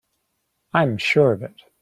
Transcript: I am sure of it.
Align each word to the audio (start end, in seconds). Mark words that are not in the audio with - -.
I 0.73 0.81
am 0.81 0.97
sure 0.97 1.31
of 1.31 1.43
it. 1.43 1.61